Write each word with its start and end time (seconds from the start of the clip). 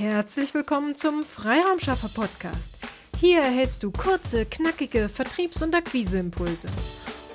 Herzlich 0.00 0.54
willkommen 0.54 0.94
zum 0.94 1.24
Freiraumschaffer 1.24 2.08
Podcast. 2.08 2.72
Hier 3.18 3.40
erhältst 3.40 3.82
du 3.82 3.90
kurze, 3.90 4.46
knackige 4.46 5.10
Vertriebs- 5.10 5.60
und 5.60 5.74
Akquiseimpulse. 5.74 6.68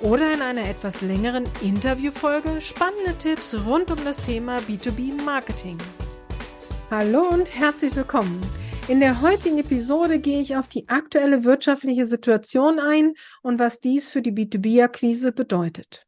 Oder 0.02 0.34
in 0.34 0.42
einer 0.42 0.68
etwas 0.68 1.00
längeren 1.00 1.44
Interviewfolge 1.62 2.60
spannende 2.60 3.16
Tipps 3.18 3.54
rund 3.68 3.92
um 3.92 4.04
das 4.04 4.16
Thema 4.16 4.58
B2B 4.58 5.22
Marketing. 5.22 5.78
Hallo 6.90 7.28
und 7.28 7.46
herzlich 7.56 7.94
willkommen. 7.94 8.42
In 8.88 8.98
der 8.98 9.20
heutigen 9.20 9.58
Episode 9.58 10.18
gehe 10.18 10.40
ich 10.40 10.56
auf 10.56 10.66
die 10.66 10.88
aktuelle 10.88 11.44
wirtschaftliche 11.44 12.04
Situation 12.04 12.80
ein 12.80 13.14
und 13.42 13.60
was 13.60 13.78
dies 13.78 14.10
für 14.10 14.22
die 14.22 14.32
B2B-Akquise 14.32 15.30
bedeutet. 15.30 16.04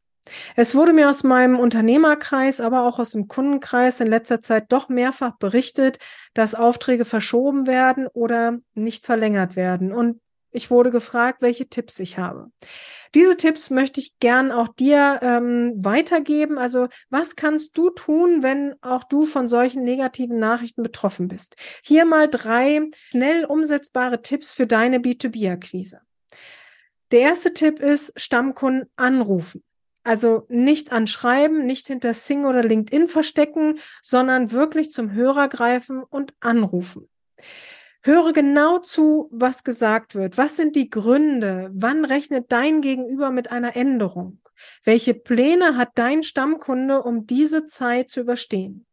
Es 0.57 0.75
wurde 0.75 0.93
mir 0.93 1.09
aus 1.09 1.25
meinem 1.25 1.59
Unternehmerkreis, 1.59 2.61
aber 2.61 2.83
auch 2.83 2.99
aus 2.99 3.11
dem 3.11 3.29
Kundenkreis 3.29 4.01
in 4.01 4.07
letzter 4.07 4.43
Zeit 4.43 4.73
doch 4.73 4.89
mehrfach 4.89 5.37
berichtet, 5.39 5.99
dass 6.35 6.55
Aufträge 6.55 7.05
verschoben 7.05 7.67
werden 7.67 8.07
oder 8.07 8.59
nicht 8.75 9.05
verlängert 9.05 9.57
werden. 9.57 9.93
Und 9.93 10.21
ich 10.51 10.71
wurde 10.71 10.91
gefragt, 10.91 11.43
welche 11.43 11.69
Tipps 11.69 12.01
ich 12.01 12.19
habe. 12.19 12.51
Diese 13.15 13.37
Tipps 13.37 13.71
möchte 13.71 14.01
ich 14.01 14.19
gern 14.19 14.51
auch 14.51 14.69
dir 14.69 15.21
ähm, 15.23 15.75
weitergeben. 15.77 16.59
Also 16.59 16.89
was 17.11 17.37
kannst 17.37 17.77
du 17.77 17.91
tun, 17.91 18.43
wenn 18.43 18.75
auch 18.81 19.05
du 19.05 19.25
von 19.25 19.49
solchen 19.49 19.85
negativen 19.85 20.39
Nachrichten 20.39 20.83
betroffen 20.83 21.29
bist? 21.29 21.57
Hier 21.83 22.05
mal 22.05 22.29
drei 22.29 22.81
schnell 23.11 23.45
umsetzbare 23.45 24.23
Tipps 24.23 24.51
für 24.51 24.67
deine 24.67 24.99
B2B-Akquise. 24.99 26.01
Der 27.11 27.21
erste 27.21 27.55
Tipp 27.55 27.81
ist 27.81 28.19
Stammkunden 28.21 28.91
anrufen. 28.97 29.63
Also 30.09 30.47
nicht 30.49 30.91
anschreiben, 30.91 31.67
nicht 31.67 31.87
hinter 31.87 32.15
Sing 32.15 32.47
oder 32.47 32.63
LinkedIn 32.63 33.09
verstecken, 33.09 33.79
sondern 34.01 34.53
wirklich 34.53 34.91
zum 34.91 35.13
Hörer 35.13 35.49
greifen 35.49 36.03
und 36.03 36.33
anrufen. 36.41 37.11
Höre 38.01 38.33
genau 38.33 38.79
zu, 38.79 39.29
was 39.31 39.65
gesagt 39.65 40.15
wird. 40.15 40.39
Was 40.39 40.57
sind 40.57 40.77
die 40.77 40.89
Gründe? 40.89 41.71
Wann 41.75 42.07
rechnet 42.07 42.51
dein 42.51 42.81
Gegenüber 42.81 43.31
mit 43.31 43.51
einer 43.51 43.77
Änderung? 43.77 44.41
Welche 44.83 45.13
Pläne 45.13 45.77
hat 45.77 45.91
dein 45.97 46.23
Stammkunde, 46.23 47.03
um 47.03 47.27
diese 47.27 47.67
Zeit 47.67 48.09
zu 48.09 48.21
überstehen? 48.21 48.87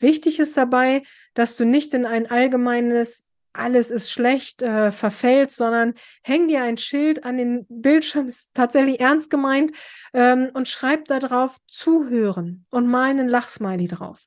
Wichtig 0.00 0.40
ist 0.40 0.56
dabei, 0.56 1.04
dass 1.34 1.54
du 1.54 1.64
nicht 1.64 1.94
in 1.94 2.04
ein 2.04 2.28
allgemeines 2.28 3.25
alles 3.58 3.90
ist 3.90 4.10
schlecht, 4.10 4.62
äh, 4.62 4.90
verfällt, 4.90 5.50
sondern 5.50 5.94
häng 6.22 6.48
dir 6.48 6.62
ein 6.62 6.76
Schild 6.76 7.24
an 7.24 7.36
den 7.36 7.66
Bildschirm, 7.68 8.26
ist 8.26 8.50
tatsächlich 8.54 9.00
ernst 9.00 9.30
gemeint, 9.30 9.72
ähm, 10.12 10.50
und 10.54 10.68
schreib 10.68 11.06
da 11.06 11.18
drauf 11.18 11.56
zuhören 11.66 12.66
und 12.70 12.86
mal 12.86 13.10
einen 13.10 13.28
Lachsmiley 13.28 13.88
drauf. 13.88 14.20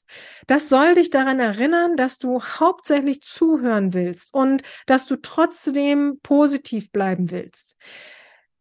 Das 0.47 0.69
soll 0.69 0.95
dich 0.95 1.09
daran 1.09 1.39
erinnern, 1.39 1.95
dass 1.95 2.17
du 2.17 2.41
hauptsächlich 2.41 3.21
zuhören 3.21 3.93
willst 3.93 4.33
und 4.33 4.63
dass 4.85 5.05
du 5.05 5.15
trotzdem 5.15 6.19
positiv 6.21 6.91
bleiben 6.91 7.31
willst. 7.31 7.75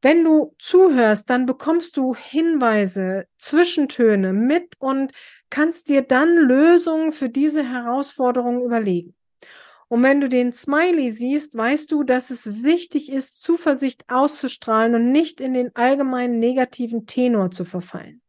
Wenn 0.00 0.22
du 0.22 0.54
zuhörst, 0.60 1.28
dann 1.28 1.44
bekommst 1.44 1.96
du 1.96 2.14
Hinweise, 2.14 3.26
Zwischentöne 3.36 4.32
mit 4.32 4.74
und 4.78 5.12
kannst 5.50 5.88
dir 5.88 6.02
dann 6.02 6.36
Lösungen 6.36 7.10
für 7.10 7.28
diese 7.28 7.68
Herausforderungen 7.68 8.62
überlegen. 8.62 9.17
Und 9.88 10.02
wenn 10.02 10.20
du 10.20 10.28
den 10.28 10.52
Smiley 10.52 11.10
siehst, 11.10 11.56
weißt 11.56 11.90
du, 11.90 12.02
dass 12.02 12.30
es 12.30 12.62
wichtig 12.62 13.10
ist, 13.10 13.42
Zuversicht 13.42 14.04
auszustrahlen 14.08 14.94
und 14.94 15.10
nicht 15.10 15.40
in 15.40 15.54
den 15.54 15.74
allgemeinen 15.74 16.38
negativen 16.38 17.06
Tenor 17.06 17.50
zu 17.50 17.64
verfallen. 17.64 18.20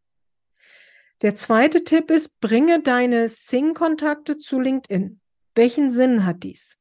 Der 1.21 1.35
zweite 1.35 1.83
Tipp 1.83 2.11
ist, 2.11 2.39
bringe 2.39 2.81
deine 2.81 3.27
Sing-Kontakte 3.27 4.37
zu 4.37 4.61
LinkedIn. 4.61 5.19
Welchen 5.53 5.89
Sinn 5.89 6.25
hat 6.25 6.43
dies? 6.43 6.77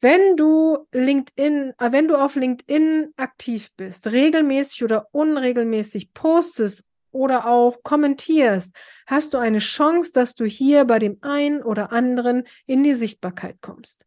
Wenn 0.00 0.36
du 0.36 0.88
LinkedIn, 0.90 1.74
äh, 1.78 1.92
wenn 1.92 2.08
du 2.08 2.16
auf 2.16 2.34
LinkedIn 2.34 3.12
aktiv 3.16 3.68
bist, 3.76 4.10
regelmäßig 4.10 4.82
oder 4.82 5.06
unregelmäßig 5.12 6.12
postest 6.12 6.82
oder 7.12 7.46
auch 7.46 7.82
kommentierst, 7.82 8.74
hast 9.06 9.34
du 9.34 9.38
eine 9.38 9.58
Chance, 9.58 10.12
dass 10.12 10.34
du 10.34 10.44
hier 10.44 10.84
bei 10.84 10.98
dem 10.98 11.18
einen 11.20 11.62
oder 11.62 11.92
anderen 11.92 12.44
in 12.66 12.82
die 12.82 12.94
Sichtbarkeit 12.94 13.56
kommst. 13.60 14.06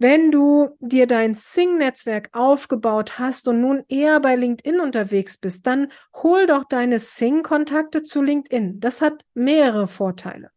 Wenn 0.00 0.30
du 0.30 0.76
dir 0.78 1.08
dein 1.08 1.34
Sing-Netzwerk 1.34 2.30
aufgebaut 2.32 3.18
hast 3.18 3.48
und 3.48 3.60
nun 3.60 3.84
eher 3.88 4.20
bei 4.20 4.36
LinkedIn 4.36 4.78
unterwegs 4.78 5.36
bist, 5.38 5.66
dann 5.66 5.90
hol 6.14 6.46
doch 6.46 6.64
deine 6.64 7.00
Sing-Kontakte 7.00 8.04
zu 8.04 8.22
LinkedIn. 8.22 8.78
Das 8.78 9.02
hat 9.02 9.24
mehrere 9.34 9.88
Vorteile. 9.88 10.52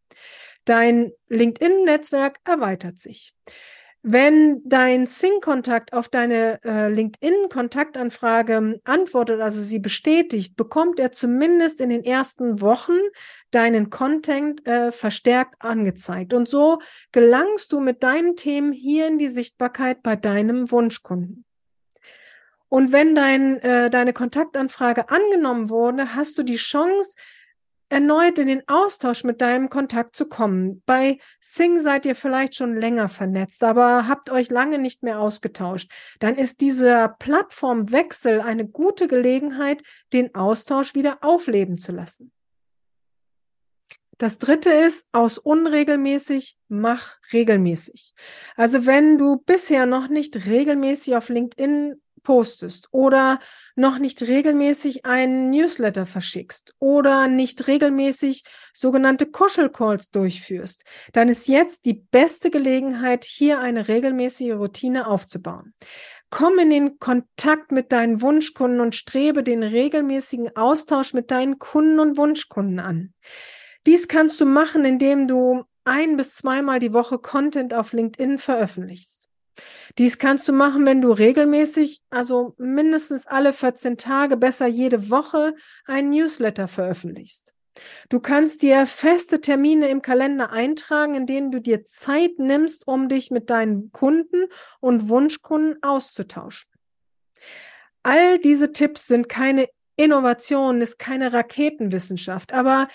Dein 0.64 1.10
LinkedIn-Netzwerk 1.28 2.38
erweitert 2.44 3.00
sich. 3.00 3.34
Wenn 4.04 4.62
dein 4.64 5.06
Sing-Kontakt 5.06 5.92
auf 5.92 6.08
deine 6.08 6.58
äh, 6.64 6.88
LinkedIn-Kontaktanfrage 6.88 8.80
antwortet, 8.82 9.40
also 9.40 9.62
sie 9.62 9.78
bestätigt, 9.78 10.56
bekommt 10.56 10.98
er 10.98 11.12
zumindest 11.12 11.80
in 11.80 11.90
den 11.90 12.04
ersten 12.04 12.60
Wochen 12.60 12.98
deinen 13.52 13.90
Content 13.90 14.66
äh, 14.66 14.90
verstärkt 14.90 15.54
angezeigt. 15.60 16.34
Und 16.34 16.48
so 16.48 16.80
gelangst 17.12 17.72
du 17.72 17.78
mit 17.78 18.02
deinen 18.02 18.34
Themen 18.34 18.72
hier 18.72 19.06
in 19.06 19.18
die 19.18 19.28
Sichtbarkeit 19.28 20.02
bei 20.02 20.16
deinem 20.16 20.72
Wunschkunden. 20.72 21.44
Und 22.68 22.90
wenn 22.90 23.14
dein, 23.14 23.60
äh, 23.60 23.88
deine 23.88 24.12
Kontaktanfrage 24.12 25.10
angenommen 25.10 25.70
wurde, 25.70 26.16
hast 26.16 26.38
du 26.38 26.42
die 26.42 26.56
Chance, 26.56 27.14
erneut 27.92 28.38
in 28.38 28.48
den 28.48 28.62
Austausch 28.68 29.22
mit 29.22 29.42
deinem 29.42 29.68
Kontakt 29.68 30.16
zu 30.16 30.26
kommen. 30.26 30.82
Bei 30.86 31.18
Sing 31.40 31.78
seid 31.78 32.06
ihr 32.06 32.16
vielleicht 32.16 32.54
schon 32.54 32.74
länger 32.74 33.08
vernetzt, 33.08 33.62
aber 33.62 34.08
habt 34.08 34.30
euch 34.30 34.50
lange 34.50 34.78
nicht 34.78 35.02
mehr 35.02 35.20
ausgetauscht. 35.20 35.92
Dann 36.18 36.36
ist 36.36 36.62
dieser 36.62 37.08
Plattformwechsel 37.08 38.40
eine 38.40 38.66
gute 38.66 39.08
Gelegenheit, 39.08 39.82
den 40.12 40.34
Austausch 40.34 40.94
wieder 40.94 41.18
aufleben 41.20 41.76
zu 41.76 41.92
lassen. 41.92 42.32
Das 44.16 44.38
dritte 44.38 44.70
ist, 44.70 45.06
aus 45.12 45.36
unregelmäßig, 45.36 46.56
mach 46.68 47.18
regelmäßig. 47.32 48.14
Also 48.56 48.86
wenn 48.86 49.18
du 49.18 49.36
bisher 49.36 49.84
noch 49.84 50.08
nicht 50.08 50.46
regelmäßig 50.46 51.16
auf 51.16 51.28
LinkedIn 51.28 52.00
postest 52.22 52.88
oder 52.90 53.40
noch 53.76 53.98
nicht 53.98 54.22
regelmäßig 54.22 55.04
einen 55.04 55.50
Newsletter 55.50 56.06
verschickst 56.06 56.74
oder 56.78 57.28
nicht 57.28 57.66
regelmäßig 57.66 58.44
sogenannte 58.72 59.26
Kuschelcalls 59.26 60.10
durchführst, 60.10 60.84
dann 61.12 61.28
ist 61.28 61.48
jetzt 61.48 61.84
die 61.84 61.94
beste 61.94 62.50
Gelegenheit, 62.50 63.24
hier 63.24 63.60
eine 63.60 63.88
regelmäßige 63.88 64.52
Routine 64.52 65.06
aufzubauen. 65.06 65.74
Komm 66.30 66.58
in 66.58 66.70
den 66.70 66.98
Kontakt 66.98 67.72
mit 67.72 67.92
deinen 67.92 68.22
Wunschkunden 68.22 68.80
und 68.80 68.94
strebe 68.94 69.42
den 69.42 69.62
regelmäßigen 69.62 70.56
Austausch 70.56 71.12
mit 71.12 71.30
deinen 71.30 71.58
Kunden 71.58 71.98
und 71.98 72.16
Wunschkunden 72.16 72.80
an. 72.80 73.12
Dies 73.86 74.08
kannst 74.08 74.40
du 74.40 74.46
machen, 74.46 74.84
indem 74.84 75.28
du 75.28 75.64
ein 75.84 76.16
bis 76.16 76.34
zweimal 76.34 76.78
die 76.78 76.92
Woche 76.92 77.18
Content 77.18 77.74
auf 77.74 77.92
LinkedIn 77.92 78.38
veröffentlichst. 78.38 79.21
Dies 79.98 80.18
kannst 80.18 80.48
du 80.48 80.52
machen, 80.52 80.86
wenn 80.86 81.02
du 81.02 81.12
regelmäßig, 81.12 82.00
also 82.10 82.54
mindestens 82.58 83.26
alle 83.26 83.52
14 83.52 83.98
Tage, 83.98 84.36
besser 84.36 84.66
jede 84.66 85.10
Woche, 85.10 85.54
einen 85.84 86.10
Newsletter 86.10 86.68
veröffentlichst. 86.68 87.54
Du 88.08 88.20
kannst 88.20 88.62
dir 88.62 88.86
feste 88.86 89.40
Termine 89.40 89.88
im 89.88 90.02
Kalender 90.02 90.50
eintragen, 90.50 91.14
in 91.14 91.26
denen 91.26 91.50
du 91.50 91.60
dir 91.60 91.84
Zeit 91.84 92.38
nimmst, 92.38 92.86
um 92.86 93.08
dich 93.08 93.30
mit 93.30 93.50
deinen 93.50 93.92
Kunden 93.92 94.46
und 94.80 95.08
Wunschkunden 95.08 95.82
auszutauschen. 95.82 96.70
All 98.02 98.38
diese 98.38 98.72
Tipps 98.72 99.06
sind 99.06 99.28
keine 99.28 99.68
Innovation, 99.96 100.80
ist 100.80 100.98
keine 100.98 101.32
Raketenwissenschaft, 101.32 102.52
aber 102.52 102.88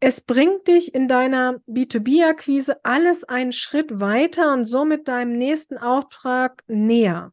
es 0.00 0.20
bringt 0.20 0.68
dich 0.68 0.94
in 0.94 1.08
deiner 1.08 1.60
B2B-Akquise 1.66 2.84
alles 2.84 3.24
einen 3.24 3.52
Schritt 3.52 4.00
weiter 4.00 4.52
und 4.52 4.64
somit 4.64 5.08
deinem 5.08 5.36
nächsten 5.36 5.76
Auftrag 5.76 6.62
näher. 6.68 7.32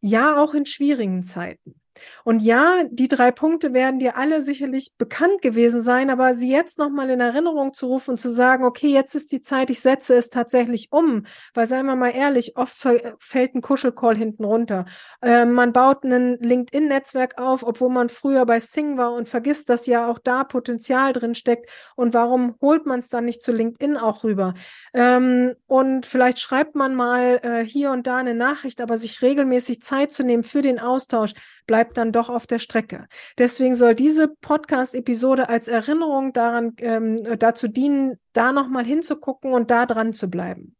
Ja, 0.00 0.42
auch 0.42 0.54
in 0.54 0.66
schwierigen 0.66 1.24
Zeiten. 1.24 1.80
Und 2.24 2.40
ja, 2.40 2.84
die 2.90 3.08
drei 3.08 3.30
Punkte 3.30 3.72
werden 3.72 3.98
dir 3.98 4.16
alle 4.16 4.42
sicherlich 4.42 4.94
bekannt 4.98 5.42
gewesen 5.42 5.80
sein, 5.80 6.10
aber 6.10 6.34
sie 6.34 6.50
jetzt 6.50 6.78
nochmal 6.78 7.10
in 7.10 7.20
Erinnerung 7.20 7.74
zu 7.74 7.86
rufen 7.86 8.12
und 8.12 8.18
zu 8.18 8.30
sagen, 8.30 8.64
okay, 8.64 8.88
jetzt 8.88 9.14
ist 9.14 9.32
die 9.32 9.42
Zeit, 9.42 9.70
ich 9.70 9.80
setze 9.80 10.14
es 10.14 10.30
tatsächlich 10.30 10.88
um. 10.90 11.24
Weil 11.54 11.66
seien 11.66 11.86
wir 11.86 11.96
mal 11.96 12.10
ehrlich, 12.10 12.56
oft 12.56 12.76
fällt 13.18 13.54
ein 13.54 13.60
Kuschelcall 13.60 14.16
hinten 14.16 14.44
runter. 14.44 14.84
Äh, 15.22 15.44
man 15.44 15.72
baut 15.72 16.04
ein 16.04 16.38
LinkedIn-Netzwerk 16.40 17.38
auf, 17.38 17.62
obwohl 17.62 17.90
man 17.90 18.08
früher 18.08 18.46
bei 18.46 18.58
Sing 18.60 18.96
war 18.96 19.12
und 19.12 19.28
vergisst, 19.28 19.68
dass 19.68 19.86
ja 19.86 20.08
auch 20.08 20.18
da 20.18 20.44
Potenzial 20.44 21.12
drin 21.12 21.34
steckt. 21.34 21.70
Und 21.94 22.14
warum 22.14 22.56
holt 22.60 22.86
man 22.86 23.00
es 23.00 23.08
dann 23.08 23.24
nicht 23.24 23.42
zu 23.42 23.52
LinkedIn 23.52 23.96
auch 23.96 24.24
rüber? 24.24 24.54
Ähm, 24.94 25.54
und 25.66 26.06
vielleicht 26.06 26.38
schreibt 26.40 26.74
man 26.74 26.94
mal 26.94 27.40
äh, 27.42 27.64
hier 27.64 27.90
und 27.90 28.06
da 28.06 28.16
eine 28.16 28.34
Nachricht, 28.34 28.80
aber 28.80 28.96
sich 28.96 29.22
regelmäßig 29.22 29.82
Zeit 29.82 30.12
zu 30.12 30.24
nehmen 30.24 30.42
für 30.42 30.62
den 30.62 30.80
Austausch, 30.80 31.32
bleibt 31.66 31.85
bleibt 31.86 31.96
dann 31.96 32.12
doch 32.12 32.28
auf 32.28 32.46
der 32.46 32.58
Strecke. 32.58 33.06
Deswegen 33.38 33.74
soll 33.74 33.94
diese 33.94 34.28
Podcast-Episode 34.28 35.48
als 35.48 35.68
Erinnerung 35.68 36.32
daran 36.32 36.74
ähm, 36.78 37.38
dazu 37.38 37.68
dienen, 37.68 38.18
da 38.32 38.52
nochmal 38.52 38.84
hinzugucken 38.84 39.52
und 39.52 39.70
da 39.70 39.86
dran 39.86 40.12
zu 40.12 40.28
bleiben. 40.28 40.76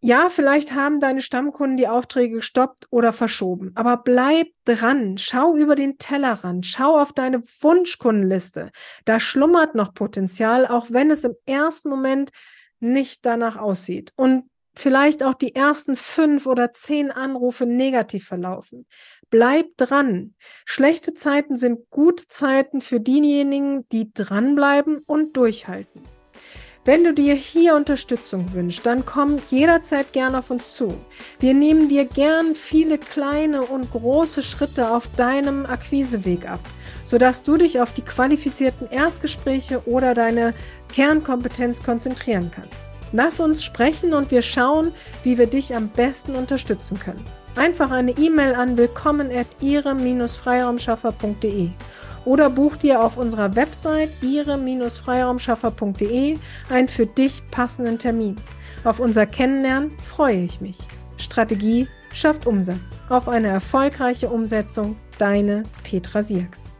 Ja, 0.00 0.28
vielleicht 0.28 0.74
haben 0.74 1.00
deine 1.00 1.22
Stammkunden 1.22 1.76
die 1.76 1.88
Aufträge 1.88 2.36
gestoppt 2.36 2.86
oder 2.90 3.12
verschoben, 3.12 3.72
aber 3.74 3.96
bleib 3.96 4.46
dran, 4.64 5.18
schau 5.18 5.56
über 5.56 5.74
den 5.74 5.98
Tellerrand, 5.98 6.66
schau 6.66 7.00
auf 7.00 7.12
deine 7.12 7.42
Wunschkundenliste. 7.60 8.70
Da 9.04 9.18
schlummert 9.18 9.74
noch 9.74 9.94
Potenzial, 9.94 10.66
auch 10.66 10.86
wenn 10.90 11.10
es 11.10 11.24
im 11.24 11.34
ersten 11.46 11.88
Moment 11.88 12.30
nicht 12.78 13.26
danach 13.26 13.56
aussieht. 13.56 14.12
Und 14.14 14.44
vielleicht 14.74 15.22
auch 15.22 15.34
die 15.34 15.54
ersten 15.54 15.96
fünf 15.96 16.46
oder 16.46 16.72
zehn 16.72 17.10
Anrufe 17.10 17.66
negativ 17.66 18.26
verlaufen. 18.26 18.86
Bleib 19.30 19.76
dran. 19.76 20.34
Schlechte 20.64 21.14
Zeiten 21.14 21.56
sind 21.56 21.90
gute 21.90 22.28
Zeiten 22.28 22.80
für 22.80 23.00
diejenigen, 23.00 23.84
die 23.92 24.12
dranbleiben 24.12 24.98
und 25.06 25.36
durchhalten. 25.36 26.02
Wenn 26.88 27.04
du 27.04 27.12
dir 27.12 27.34
hier 27.34 27.74
Unterstützung 27.74 28.54
wünschst, 28.54 28.86
dann 28.86 29.04
komm 29.04 29.36
jederzeit 29.50 30.14
gern 30.14 30.34
auf 30.34 30.50
uns 30.50 30.74
zu. 30.74 30.96
Wir 31.38 31.52
nehmen 31.52 31.90
dir 31.90 32.06
gern 32.06 32.54
viele 32.54 32.96
kleine 32.96 33.60
und 33.60 33.90
große 33.90 34.42
Schritte 34.42 34.90
auf 34.90 35.06
deinem 35.14 35.66
Akquiseweg 35.66 36.48
ab, 36.48 36.60
sodass 37.06 37.42
du 37.42 37.58
dich 37.58 37.80
auf 37.80 37.92
die 37.92 38.00
qualifizierten 38.00 38.90
Erstgespräche 38.90 39.82
oder 39.86 40.14
deine 40.14 40.54
Kernkompetenz 40.88 41.82
konzentrieren 41.82 42.50
kannst. 42.54 42.86
Lass 43.12 43.38
uns 43.40 43.64
sprechen 43.64 44.12
und 44.12 44.30
wir 44.30 44.42
schauen, 44.42 44.92
wie 45.22 45.38
wir 45.38 45.46
dich 45.46 45.74
am 45.74 45.88
besten 45.88 46.34
unterstützen 46.34 46.98
können. 46.98 47.24
Einfach 47.56 47.90
eine 47.90 48.10
E-Mail 48.12 48.54
an 48.54 48.76
willkommen 48.76 49.30
at 49.30 49.46
ihre-freiraumschaffer.de 49.60 51.70
oder 52.24 52.50
buch 52.50 52.74
dir 52.76 53.00
auf 53.02 53.16
unserer 53.16 53.56
Website 53.56 54.10
ihre-freiraumschaffer.de 54.22 56.38
einen 56.68 56.88
für 56.88 57.06
dich 57.06 57.42
passenden 57.50 57.98
Termin. 57.98 58.36
Auf 58.84 59.00
unser 59.00 59.26
Kennenlernen 59.26 59.90
freue 60.04 60.44
ich 60.44 60.60
mich. 60.60 60.78
Strategie 61.16 61.88
schafft 62.12 62.46
Umsatz. 62.46 63.00
Auf 63.08 63.28
eine 63.28 63.48
erfolgreiche 63.48 64.28
Umsetzung. 64.28 64.96
Deine 65.18 65.64
Petra 65.82 66.22
Sierks. 66.22 66.70